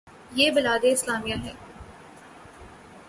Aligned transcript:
یہ 0.31 0.51
بلاد 0.51 0.79
اسلامیہ 0.83 1.35
ہیں۔ 1.35 1.53